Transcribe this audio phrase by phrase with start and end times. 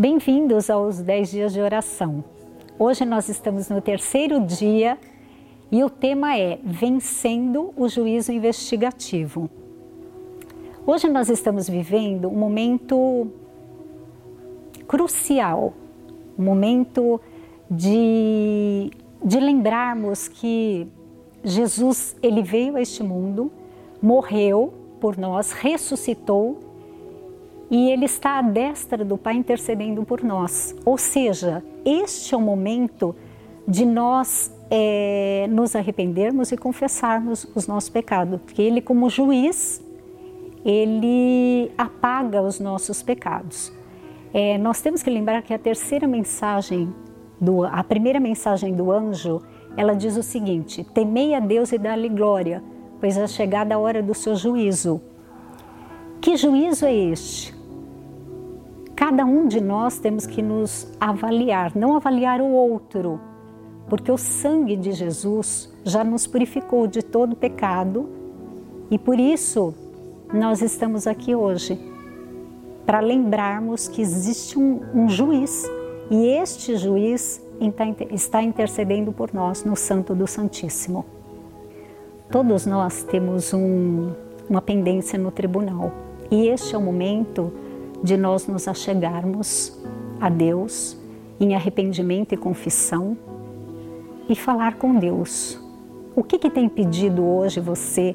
[0.00, 2.24] Bem-vindos aos 10 dias de oração.
[2.78, 4.96] Hoje nós estamos no terceiro dia
[5.70, 9.50] e o tema é Vencendo o Juízo Investigativo.
[10.86, 13.26] Hoje nós estamos vivendo um momento
[14.88, 15.74] crucial,
[16.38, 17.20] um momento
[17.70, 18.90] de,
[19.22, 20.88] de lembrarmos que
[21.44, 23.52] Jesus ele veio a este mundo,
[24.00, 26.69] morreu por nós, ressuscitou
[27.70, 30.74] e ele está à destra do Pai intercedendo por nós.
[30.84, 33.14] Ou seja, este é o momento
[33.66, 39.80] de nós é, nos arrependermos e confessarmos os nossos pecados, porque ele, como juiz,
[40.64, 43.72] ele apaga os nossos pecados.
[44.34, 46.92] É, nós temos que lembrar que a terceira mensagem,
[47.40, 49.42] do, a primeira mensagem do anjo,
[49.76, 52.62] ela diz o seguinte: temei a Deus e dá-lhe glória,
[53.00, 55.00] pois é chegada a hora do seu juízo.
[56.20, 57.59] Que juízo é este?
[59.00, 63.18] Cada um de nós temos que nos avaliar, não avaliar o outro,
[63.88, 68.10] porque o sangue de Jesus já nos purificou de todo pecado
[68.90, 69.72] e por isso
[70.34, 71.80] nós estamos aqui hoje
[72.84, 75.64] para lembrarmos que existe um, um juiz
[76.10, 77.42] e este juiz
[78.10, 81.06] está intercedendo por nós no Santo do Santíssimo.
[82.30, 84.12] Todos nós temos um,
[84.46, 85.90] uma pendência no tribunal
[86.30, 87.50] e este é o momento
[88.02, 89.78] de nós nos achegarmos
[90.20, 90.96] a Deus
[91.38, 93.16] em arrependimento e confissão
[94.28, 95.58] e falar com Deus.
[96.14, 98.14] O que, que tem impedido hoje você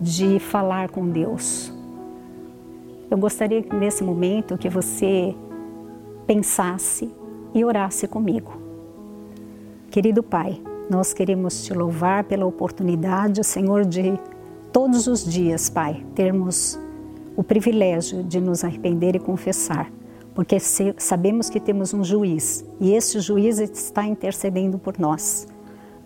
[0.00, 1.72] de falar com Deus?
[3.10, 5.34] Eu gostaria nesse momento que você
[6.26, 7.10] pensasse
[7.54, 8.52] e orasse comigo.
[9.90, 14.18] Querido Pai, nós queremos te louvar pela oportunidade, Senhor, de
[14.72, 16.78] todos os dias, Pai, termos
[17.36, 19.90] o privilégio de nos arrepender e confessar,
[20.34, 25.46] porque sabemos que temos um juiz e esse juiz está intercedendo por nós.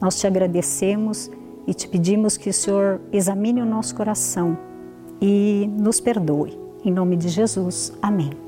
[0.00, 1.30] Nós te agradecemos
[1.66, 4.56] e te pedimos que o Senhor examine o nosso coração
[5.20, 6.58] e nos perdoe.
[6.84, 8.45] Em nome de Jesus, amém.